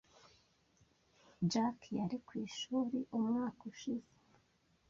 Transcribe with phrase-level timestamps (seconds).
[1.51, 4.11] Jack yari ku ishuri umwaka ushize.